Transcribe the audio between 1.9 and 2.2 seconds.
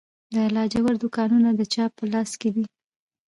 په